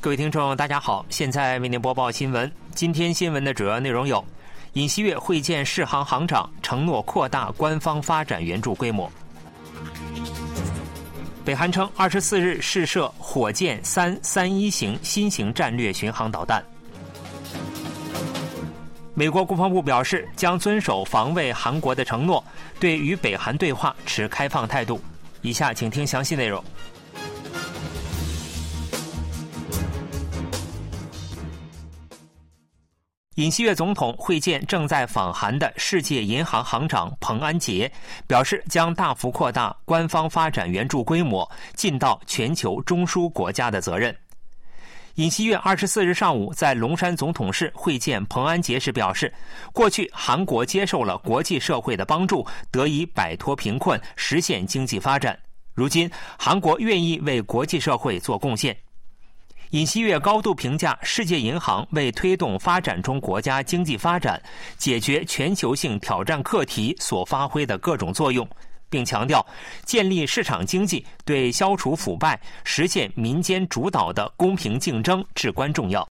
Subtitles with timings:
[0.00, 2.50] 各位听众，大家好，现在为您播报新闻。
[2.72, 4.24] 今天新闻的主要内容有：
[4.74, 9.10] 尹锡悦会见世行行长，承诺扩大官方发展援助规模；
[11.44, 16.62] 北韩称二十四日试射火箭三三一型新型战略巡航导弹；
[19.14, 22.42] 美国国防部表示将遵守防卫韩国的承诺，
[22.78, 25.00] 对与北韩对话持开放态度。
[25.42, 26.62] 以下请听详细内容。
[33.38, 37.88] 尹锡悦总统会见正在访韩的世界银行行长彭安杰，
[38.26, 44.12] 表示将大幅扩大官方发展援助规模，尽到全球中枢国家的责任。
[45.14, 49.32] 尹锡悦二十四日上午在龙山总统室会见彭安杰时表示，
[49.72, 55.38] 过去韩国接受了国际社会的帮助，得以摆脱贫困，实现经济发展。
[55.74, 58.76] 如今，韩国愿意为国际社会做贡献。
[59.70, 64.42] 尹锡悦高度评价世界银行为推动发展中国家经济发展、
[64.78, 68.48] 解决全球性挑战课题所发挥的各种作用，
[68.88, 69.44] 并强调
[69.84, 76.08] 建立市场经济对消除腐败、实现民间主导的公平竞争至关重要。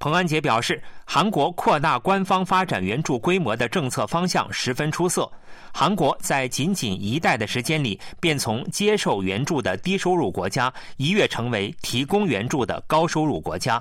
[0.00, 5.30] 彭安杰表示，韩国扩大官方发展援助规模的政策方向十分出色。
[5.74, 13.80] 韩国在仅仅一代的时间里，便从接受援助的低收入国家一跃成为提供援助的高收入国家。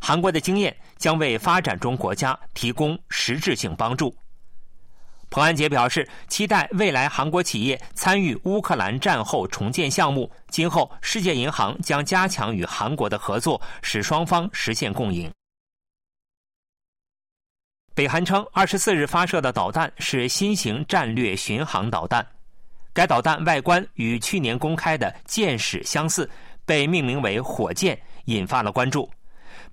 [0.00, 4.16] 韩国的经验将为发展中国家提供实质性帮助。
[5.28, 10.30] 彭安杰表示，期待未来韩国企业参与乌克兰战后重建项目。
[10.48, 15.30] 今后，世界银行将加强与韩国的合作，使双方实现共赢。
[17.98, 22.24] 北韩称，二十四日发射的导弹是新型战略巡航导弹。
[22.92, 26.30] 该导弹外观与去年公开的箭矢相似，
[26.64, 29.10] 被命名为“火箭”，引发了关注。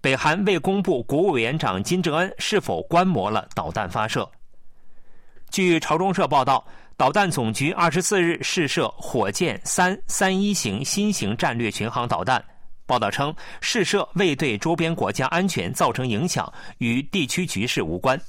[0.02, 4.28] 北韩未公布国务委员长金正恩是否观摩了导弹发射。
[5.52, 6.66] 据朝中社报道，
[6.98, 12.44] 导弹总局二十四日试射火箭三三一型新型战略巡航导弹。
[12.86, 18.20] 报道称，试射未对周边国家安全造成影响，与地区局势无关。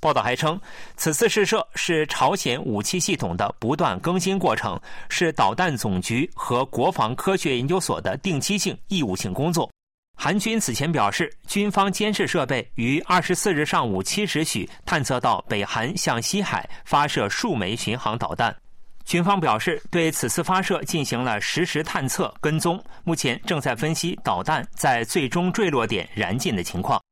[0.00, 0.58] 报道还称，
[0.96, 9.70] 此次试射是朝鲜武器系统的不断更新过程，是导弹总局和国防科学研究所的定期性义务性工作。
[10.16, 18.54] 韩军此前表示，军方监视设备于二十四日上午七时许探测到北韩向西海发射数枚巡航导弹。
[19.10, 27.02] 军方表示，对此次发射进行了实时探测跟踪，目前正在分析导弹在最终坠落点燃尽的情况。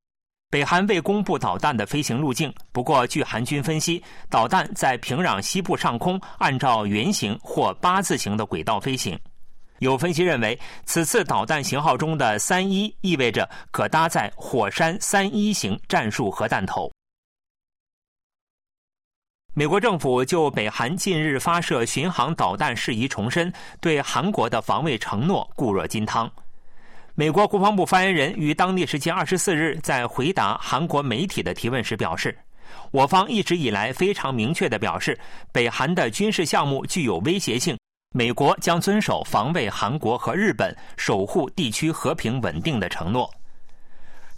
[0.48, 4.00] 北韩未公布导弹的飞行路径，不过据韩军分析，
[4.30, 9.18] 导弹在平壤西部上空按照圆形或八字形的轨道飞行。
[9.80, 16.88] 有分析认为，此次导弹型号中的“三一”意味着可搭载火山三一型战术核弹头。
[19.58, 26.30] 美国政府就北韩近日发射巡航导弹事宜重申对韩国的防卫承诺固若金汤。
[27.16, 32.38] 美国国防部发言人于当地时间二十四日在回答韩国媒体的提问时表示
[32.92, 35.18] ：“我方一直以来非常明确的表示，
[35.50, 37.76] 北韩的军事项目具有威胁性，
[38.14, 43.28] 美国将遵守防卫韩国和日本、守护地区和平稳定的承诺。”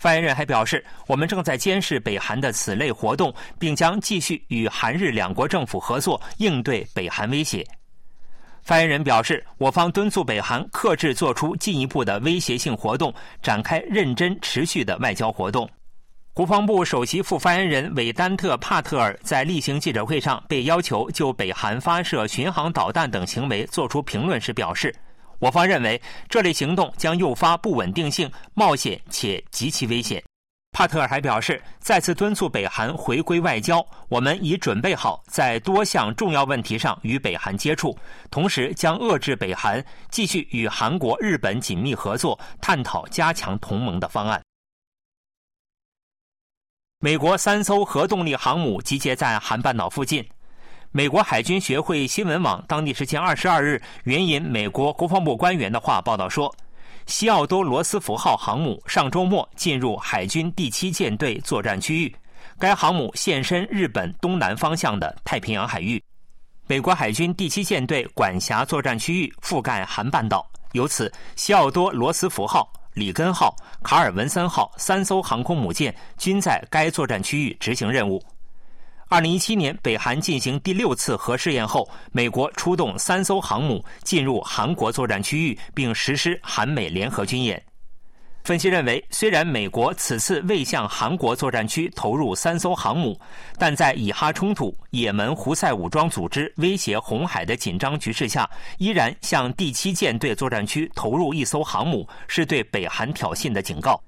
[0.01, 7.63] 发言人还表示，我们正在监视北韩的此类活动，并将继续与韩日两国政府合作应对北韩威胁。
[8.63, 13.13] 发言人表示，我方敦促北韩克制做出进一步的威胁性活动，
[13.43, 15.69] 展开认真持续的外交活动。
[16.33, 24.95] 国防部首席副发言人韦丹特·帕特尔在例行记者会上被要求就北韩发射巡航导弹等行为作出评论时表示。
[25.41, 30.23] 我方认为，这类行动将诱发不稳定性、冒险且极其危险。
[30.73, 37.99] 帕特尔还表示，再次敦促北韩回归外交，我们已准备好在多项重要问题上与北韩接触，
[38.31, 44.41] 同时将遏制北韩继续与韩国、日本紧密合作，探讨加强同盟的方案。
[47.01, 50.25] 美国三艘核动力航母集结在韩半岛附近。
[50.93, 56.53] 美国海军学会新闻网当地时间二十二日援引美国国防部官员的话报道说，
[57.07, 62.17] 西奥多·罗斯福号航母上周末进入海军第七舰队作战区域，
[62.59, 66.03] 该航母现身日本东南方向的太平洋海域。
[66.67, 73.55] 美国海军第七舰队管辖作战区域覆盖韩半岛，由此西奥多·罗斯福号、里根号、
[73.85, 78.21] 卡尔文森号三艘航空母舰均在该作战区域执行任务。
[79.11, 87.61] 二零一七年，北韩进行第六次核试验后，美国出动三艘航母进入韩国作战区域，并实施韩美联合军演。
[88.45, 93.21] 分析认为，虽然美国此次未向韩国作战区投入三艘航母，
[93.59, 98.49] 但在以哈冲突、也门胡塞武装组织威胁红海的紧张局势下，
[98.79, 104.01] 依然向第七舰队作战区投入一艘航母，是对北韩挑衅的警告。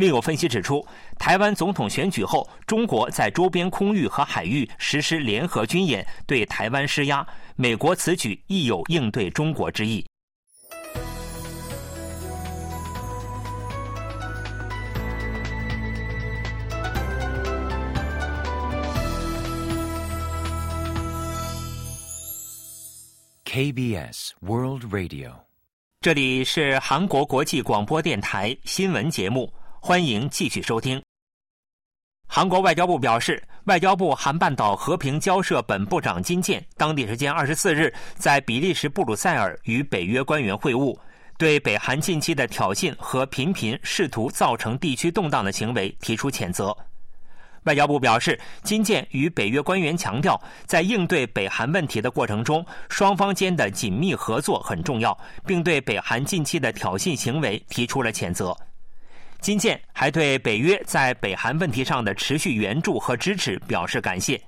[0.00, 0.82] 另有分析指出，
[1.18, 10.02] 台湾总统选举后，中国在周边空域和海域实施联合军演，对台湾施压，美国此举亦有应对中国之意。
[23.44, 25.32] KBS World Radio，
[26.00, 29.52] 这里是韩国国际广播电台新闻节目，
[29.82, 31.02] 欢迎继续收听。
[32.28, 40.94] 韩国外交部表示，外交部韩半岛和平交涉本部长金健当地时间二十四日在比利时布鲁塞尔与北约官员会晤，
[41.38, 46.76] 对北韩近期的挑衅和频频试图造成地区动荡的行为提出谴责。
[47.64, 58.54] 外交部表示，金建与北约官员强调，在应对北韩问题的过程中，双方间的紧密合作很重要，并对北韩近期的挑衅行为提出了谴责。
[59.40, 64.40] 金建还对北约在北韩问题上的持续援助和支持表示感谢。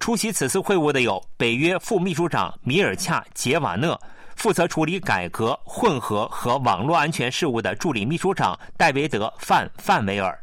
[0.00, 3.96] 出席此次会晤的有北约副秘书长米尔恰杰瓦讷，
[4.34, 10.36] 负责处理改革、混合和网络安全事务的助理秘书长戴维德范范维尔。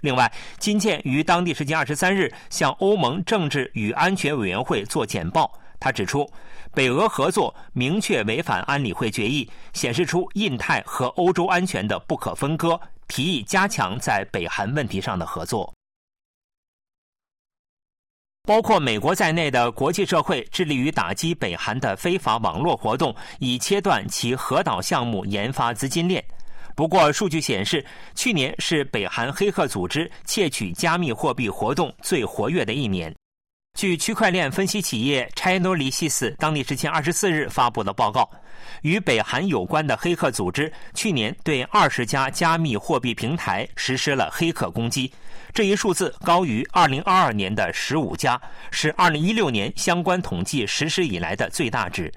[0.00, 5.52] 另外，金建于当地时间二十三日向欧盟政治与安全委员会做简报。
[5.80, 6.28] 他指出，
[6.74, 15.72] 北俄合作明确违反安理会决议，显示出印太和欧洲安全的不可分割，提议加强在北韩问题上的合作。
[18.44, 26.24] 包括美国在内的国际社会致力于打击北韩的非法网络活动，以切断其核岛项目研发资金链。
[26.74, 27.84] 不过，数据显示，
[28.14, 33.14] 去年是北韩黑客组织窃取加密货币活动最活跃的一年。
[33.78, 38.28] 据区块链分析企业 Chainalysis 当地时间二十四日发布的报告，
[38.82, 45.12] 与北韩有关的黑客组织去年对二十家加密货币平台实施了黑客攻击，
[45.54, 48.40] 这一数字高于二零二二年的十五家，
[48.72, 52.12] 是二零一六年相关统计实施以来的最大值。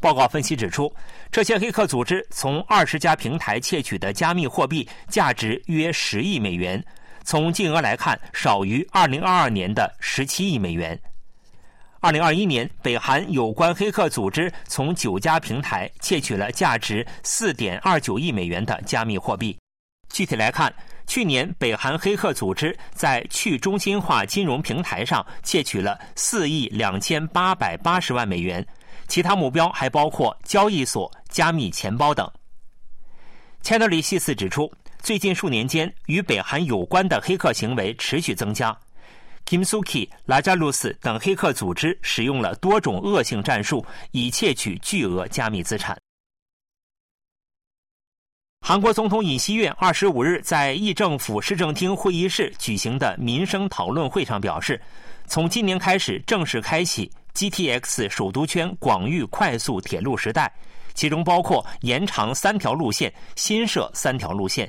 [0.00, 0.94] 报告分析指出，
[1.32, 6.80] 这些黑客组织从二十家平台窃取的加密货币价值约十亿美元，
[7.26, 10.96] 从金额来看，少于二零二二年的十七亿美元。
[11.98, 19.58] 二零二一年，北韩有关黑客组织从九家平台窃取了价值四点二九亿美元的加密货币。
[20.08, 20.72] 具体来看，
[21.08, 28.64] 去年北韩黑客组织在去中心化金融平台上窃取了四亿两千八百八十万美元。
[29.08, 32.30] 其他目标还包括交易所、加密钱包等。
[33.62, 34.72] 切德里西斯指出，
[35.06, 38.76] 最近数年间，与北韩有关的黑客行为持续增加。
[39.46, 45.96] Kimsuki、拉扎鲁斯等黑客组织使用了多种恶性战术，以窃取巨额加密资产。
[48.62, 54.82] 韩国总统尹锡悦二十五日在议政府市政厅会议室举行的民生讨论会上表示，
[55.28, 57.08] 从今年开始正式开启。
[57.32, 60.52] GTX 首都圈广域快速铁路时代，
[60.94, 64.68] 其中包括延长三条路线、新设三条路线。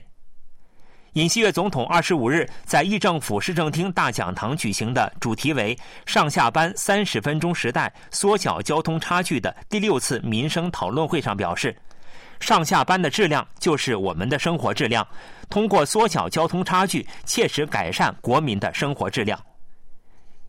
[1.18, 11.76] 尹锡悦总统二十五日在议政府市政厅大讲堂举行的主题为“上下班三十分钟时代，缩小交通差距”的第六次民生讨论会上表示，
[12.40, 15.08] 上下班的质量就是我们的生活质量，
[15.50, 19.44] 通过缩小交通差距，切实改善国民的生活质量。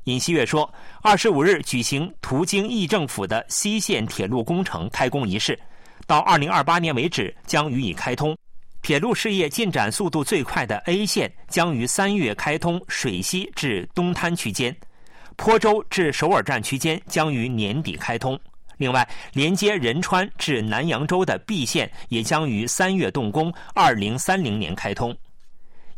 [0.04, 0.70] 尹锡悦说，
[1.00, 5.58] 二十五日举行途经议政府的西线铁路工程开工仪式，
[6.06, 8.36] 到二零二八年为止将予以开通。
[8.80, 14.74] 铁路事业进展速度最快的 A 线将于三月开通水西至东滩区间，
[15.36, 18.38] 坡州至首尔站区间将于年底开通。
[18.78, 25.14] 另外，连接仁川至南扬州的 B 线也将于三月动工，二零三零年开通。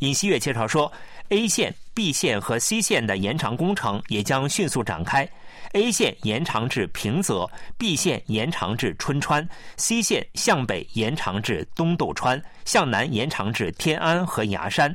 [0.00, 0.92] 尹锡悦介绍说。
[1.32, 5.28] A 线、B 线和 C 线的延长工程也将迅速展开。
[5.74, 14.92] A 线延长至平泽，B 线延长至春川，C 线向北延长至东斗川，向南延长至天安和牙山。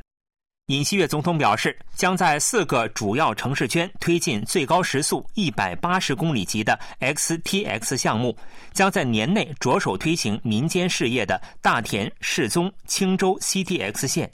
[0.66, 8.38] 尹锡悦总统表示，将在四个主要城市圈推进最高时速一百八十公里级的 XTX 项目，
[8.74, 14.30] 将在年内着手推行民间事业的大田、世宗、青州 CTX 线。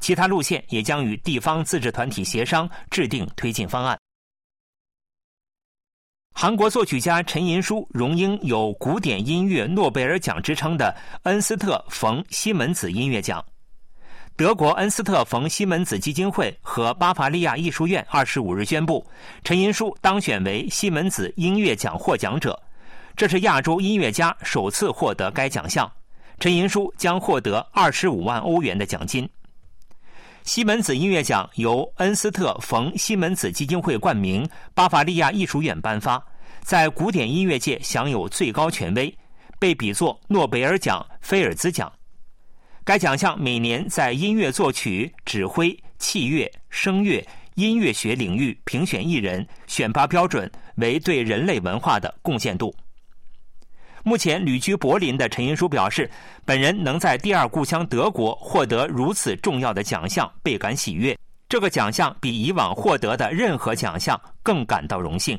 [0.00, 3.98] 其他路线也将与地方自治团体协商，制定推进方案。
[6.34, 13.42] 韩国作曲家陈寅书荣膺有“古典音乐诺贝尔奖”之称的恩斯特·冯·西门子音乐奖。
[14.36, 19.06] 德国恩斯特·冯·西门子基金会和巴伐利亚艺术院二十五日宣布，
[19.44, 22.62] 陈寅书当选为西门子音乐奖获奖者。
[23.16, 25.90] 这是亚洲音乐家首次获得该奖项。
[26.38, 29.26] 陈寅书将获得二十五万欧元的奖金。
[30.46, 36.24] 西门子音乐奖由恩斯特·冯·西门子基金会冠名，巴伐利亚艺术院颁发，
[36.62, 39.12] 在古典音乐界享有最高权威，
[39.58, 41.92] 被比作诺贝尔奖、菲尔兹奖。
[42.84, 47.26] 该奖项每年在音乐作曲、指挥、器乐、声乐、
[47.56, 52.72] 音乐学领域评选艺人，选拔标准为对人类文化的贡献度。
[54.08, 56.08] 目前旅居柏林的陈寅书表示，
[56.44, 61.18] 本人能在第二故乡德国获得如此重要的奖项，倍感喜悦。
[61.48, 65.36] 这个奖项比以往获得的任何奖项更感到荣幸。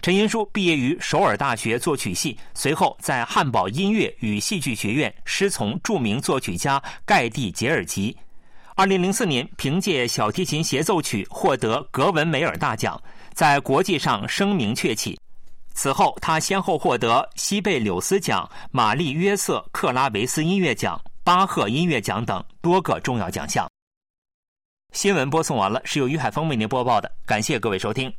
[0.00, 8.16] 陈寅书毕业于首尔大学作曲系，随后在汉堡音乐与戏剧学院师从著名作曲家盖蒂·杰尔吉。
[8.76, 12.98] 二零零四年，凭借小提琴协奏曲获得格文梅尔大奖，
[13.34, 15.18] 在国际上声名鹊起。
[15.74, 23.68] 此后，他先后获得西贝柳斯奖、玛丽约瑟克拉维斯音乐奖、巴赫音乐奖等多个重要奖项。
[24.92, 28.12] 新闻播送完了，是由于海峰为您播报的，感谢各位收听。